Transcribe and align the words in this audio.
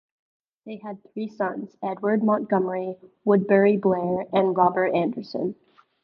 They 0.65 0.77
had 0.77 0.97
three 1.13 1.27
sons: 1.27 1.77
Edward 1.83 2.23
Montgomery, 2.23 2.97
Woodbury 3.23 3.77
Blair, 3.77 4.25
and 4.33 4.57
Robert 4.57 4.95
Anderson. 4.95 5.53